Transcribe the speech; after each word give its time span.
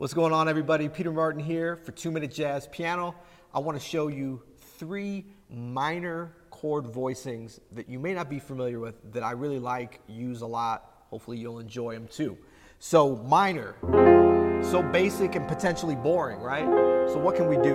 What's 0.00 0.14
going 0.14 0.32
on, 0.32 0.48
everybody? 0.48 0.88
Peter 0.88 1.12
Martin 1.12 1.42
here 1.42 1.76
for 1.76 1.92
Two 1.92 2.10
Minute 2.10 2.32
Jazz 2.32 2.66
Piano. 2.68 3.14
I 3.52 3.58
want 3.58 3.78
to 3.78 3.86
show 3.86 4.08
you 4.08 4.40
three 4.78 5.26
minor 5.50 6.34
chord 6.48 6.86
voicings 6.86 7.60
that 7.72 7.86
you 7.86 7.98
may 7.98 8.14
not 8.14 8.30
be 8.30 8.38
familiar 8.38 8.80
with 8.80 8.94
that 9.12 9.22
I 9.22 9.32
really 9.32 9.58
like, 9.58 10.00
use 10.08 10.40
a 10.40 10.46
lot. 10.46 10.90
Hopefully, 11.10 11.36
you'll 11.36 11.58
enjoy 11.58 11.92
them 11.92 12.08
too. 12.10 12.38
So, 12.78 13.16
minor, 13.16 13.74
so 14.64 14.82
basic 14.82 15.34
and 15.34 15.46
potentially 15.46 15.96
boring, 15.96 16.40
right? 16.40 16.64
So, 17.10 17.18
what 17.18 17.36
can 17.36 17.46
we 17.46 17.56
do? 17.56 17.74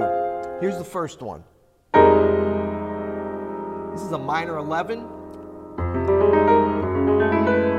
Here's 0.59 0.79
the 0.79 0.83
first 0.83 1.21
one. 1.21 1.43
This 3.93 4.01
is 4.01 4.13
a 4.13 4.17
minor 4.17 4.57
11. 4.57 5.01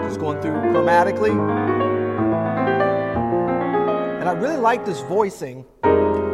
Just 0.05 0.21
going 0.21 0.41
through 0.41 0.53
chromatically. 0.53 1.86
And 4.27 4.37
I 4.37 4.41
really 4.43 4.57
like 4.57 4.85
this 4.85 5.03
voicing. 5.03 5.65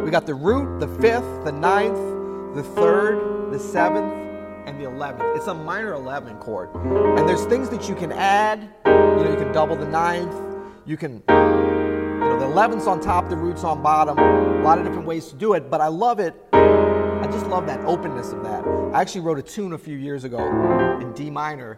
We 0.03 0.09
got 0.09 0.25
the 0.25 0.33
root, 0.33 0.79
the 0.79 0.87
fifth, 0.99 1.45
the 1.45 1.51
ninth, 1.51 2.55
the 2.55 2.63
third, 2.63 3.51
the 3.51 3.59
seventh, 3.59 4.11
and 4.65 4.79
the 4.79 4.85
eleventh. 4.85 5.37
It's 5.37 5.45
a 5.45 5.53
minor 5.53 5.93
11 5.93 6.37
chord. 6.37 6.73
And 6.73 7.29
there's 7.29 7.45
things 7.45 7.69
that 7.69 7.87
you 7.87 7.93
can 7.93 8.11
add. 8.11 8.67
You 8.87 8.91
know, 8.91 9.29
you 9.29 9.37
can 9.37 9.51
double 9.51 9.75
the 9.75 9.85
ninth. 9.85 10.33
You 10.87 10.97
can, 10.97 11.21
you 11.29 11.35
know, 11.35 12.39
the 12.39 12.47
11th's 12.47 12.87
on 12.87 12.99
top, 12.99 13.29
the 13.29 13.37
root's 13.37 13.63
on 13.63 13.83
bottom. 13.83 14.17
A 14.17 14.63
lot 14.63 14.79
of 14.79 14.85
different 14.85 15.05
ways 15.05 15.27
to 15.27 15.35
do 15.35 15.53
it, 15.53 15.69
but 15.69 15.79
I 15.79 15.85
love 15.85 16.19
it. 16.19 16.33
I 16.51 17.27
just 17.31 17.45
love 17.45 17.67
that 17.67 17.79
openness 17.81 18.31
of 18.31 18.41
that. 18.41 18.65
I 18.95 19.01
actually 19.01 19.21
wrote 19.21 19.37
a 19.37 19.43
tune 19.43 19.73
a 19.73 19.77
few 19.77 19.97
years 19.97 20.23
ago 20.23 20.39
in 20.99 21.13
D 21.13 21.29
minor, 21.29 21.77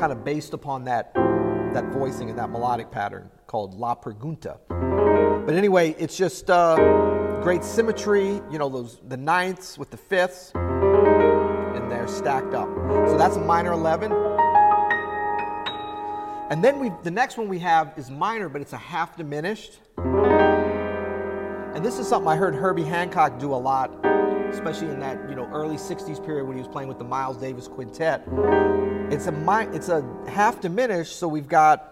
kind 0.00 0.10
of 0.10 0.24
based 0.24 0.54
upon 0.54 0.84
that 0.84 1.12
that 1.74 1.84
voicing 1.86 2.30
and 2.30 2.38
that 2.38 2.50
melodic 2.50 2.90
pattern 2.90 3.30
called 3.46 3.74
La 3.74 3.94
Pregunta. 3.94 4.58
But 5.46 5.54
anyway, 5.54 5.94
it's 5.98 6.16
just 6.16 6.48
uh, 6.48 6.76
great 7.42 7.62
symmetry, 7.62 8.40
you 8.50 8.58
know, 8.58 8.68
those 8.68 9.00
the 9.08 9.16
ninths 9.16 9.76
with 9.76 9.90
the 9.90 9.96
fifths, 9.96 10.52
and 10.54 11.90
they're 11.90 12.08
stacked 12.08 12.54
up. 12.54 12.68
So 13.08 13.18
that's 13.18 13.36
a 13.36 13.40
minor 13.40 13.72
11. 13.72 14.12
And 16.50 16.62
then 16.64 16.78
we 16.78 16.90
the 17.02 17.10
next 17.10 17.36
one 17.36 17.48
we 17.48 17.58
have 17.58 17.92
is 17.96 18.10
minor, 18.10 18.48
but 18.48 18.62
it's 18.62 18.72
a 18.72 18.78
half 18.78 19.16
diminished. 19.16 19.80
And 19.98 21.84
this 21.84 21.98
is 21.98 22.08
something 22.08 22.28
I 22.28 22.36
heard 22.36 22.54
Herbie 22.54 22.84
Hancock 22.84 23.38
do 23.38 23.52
a 23.52 23.56
lot 23.56 23.90
especially 24.54 24.88
in 24.88 25.00
that 25.00 25.28
you 25.28 25.34
know 25.34 25.46
early 25.52 25.76
60s 25.76 26.24
period 26.24 26.46
when 26.46 26.56
he 26.56 26.62
was 26.62 26.68
playing 26.68 26.88
with 26.88 26.98
the 26.98 27.04
Miles 27.04 27.36
Davis 27.36 27.68
Quintet. 27.68 28.22
It's 29.10 29.26
a 29.26 29.68
it's 29.72 29.88
a 29.88 30.02
half 30.28 30.60
diminished, 30.60 31.18
so 31.18 31.28
we've 31.28 31.48
got 31.48 31.90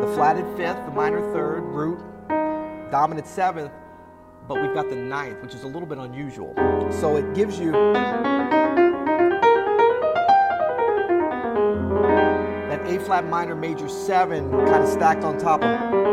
the 0.00 0.12
flatted 0.14 0.46
fifth, 0.56 0.84
the 0.86 0.92
minor 0.92 1.20
third, 1.32 1.62
root, 1.62 1.98
dominant 2.90 3.26
seventh, 3.26 3.72
but 4.46 4.60
we've 4.62 4.74
got 4.74 4.88
the 4.88 4.96
ninth, 4.96 5.42
which 5.42 5.54
is 5.54 5.64
a 5.64 5.66
little 5.66 5.86
bit 5.86 5.98
unusual. 5.98 6.54
So 7.00 7.16
it 7.16 7.34
gives 7.34 7.58
you 7.58 7.72
that 12.72 12.86
A 12.86 12.98
flat 13.00 13.26
minor 13.26 13.54
major 13.54 13.88
seven 13.88 14.50
kind 14.50 14.82
of 14.82 14.88
stacked 14.88 15.24
on 15.24 15.38
top 15.38 15.62
of 15.62 16.11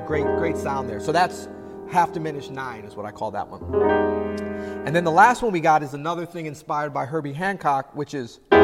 great, 0.00 0.24
great 0.24 0.56
sound 0.56 0.88
there. 0.88 1.00
So 1.00 1.12
that's 1.12 1.48
half 1.90 2.12
diminished 2.12 2.50
nine 2.50 2.84
is 2.84 2.96
what 2.96 3.06
I 3.06 3.12
call 3.12 3.30
that 3.32 3.48
one. 3.48 3.62
And 4.86 4.94
then 4.94 5.04
the 5.04 5.10
last 5.10 5.42
one 5.42 5.52
we 5.52 5.60
got 5.60 5.82
is 5.82 5.94
another 5.94 6.26
thing 6.26 6.46
inspired 6.46 6.92
by 6.92 7.04
Herbie 7.06 7.32
Hancock, 7.32 7.94
which 7.94 8.14
is, 8.14 8.40
and 8.52 8.62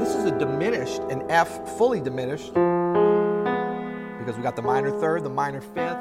this 0.00 0.14
is 0.14 0.24
a 0.24 0.38
diminished, 0.38 1.00
an 1.02 1.28
F 1.30 1.76
fully 1.76 2.00
diminished, 2.00 2.54
because 4.18 4.36
we 4.36 4.42
got 4.42 4.56
the 4.56 4.62
minor 4.62 4.90
third, 5.00 5.24
the 5.24 5.30
minor 5.30 5.60
fifth, 5.60 5.98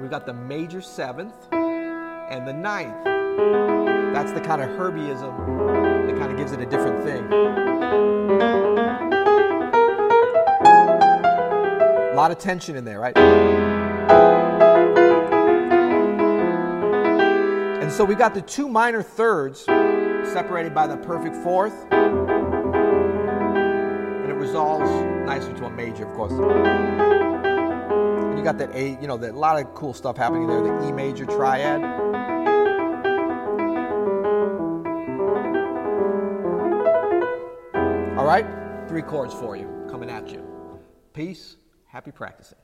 we've 0.00 0.10
got 0.10 0.26
the 0.26 0.34
major 0.34 0.80
seventh, 0.80 1.34
and 1.52 2.46
the 2.46 2.52
ninth. 2.52 3.04
That's 4.14 4.32
the 4.32 4.40
kind 4.40 4.60
of 4.62 4.68
Herbieism 4.70 6.06
that 6.06 6.16
kind 6.18 6.30
of 6.30 6.36
gives 6.36 6.52
it 6.52 6.60
a 6.60 6.66
different 6.66 7.02
thing. 7.04 8.71
Lot 12.22 12.30
of 12.30 12.38
tension 12.38 12.76
in 12.76 12.84
there, 12.84 13.00
right? 13.00 13.18
And 17.82 17.90
so 17.90 18.04
we've 18.04 18.16
got 18.16 18.32
the 18.32 18.42
two 18.42 18.68
minor 18.68 19.02
thirds 19.02 19.64
separated 19.64 20.72
by 20.72 20.86
the 20.86 20.96
perfect 20.98 21.34
fourth. 21.34 21.84
And 21.90 22.30
it 24.30 24.34
resolves 24.34 24.88
nicely 25.26 25.52
to 25.54 25.64
a 25.64 25.70
major, 25.70 26.06
of 26.06 26.14
course. 26.14 26.30
And 26.30 26.40
you 28.38 28.44
got 28.44 28.56
that 28.58 28.72
A, 28.72 28.90
you 29.00 29.08
know, 29.08 29.16
that 29.16 29.32
a 29.32 29.36
lot 29.36 29.60
of 29.60 29.74
cool 29.74 29.92
stuff 29.92 30.16
happening 30.16 30.46
there, 30.46 30.62
the 30.62 30.86
E 30.86 30.92
major 30.92 31.26
triad. 31.26 31.82
All 38.16 38.24
right, 38.24 38.46
three 38.86 39.02
chords 39.02 39.34
for 39.34 39.56
you 39.56 39.66
coming 39.90 40.08
at 40.08 40.30
you. 40.30 40.46
Peace. 41.14 41.56
Happy 41.92 42.10
practicing. 42.10 42.61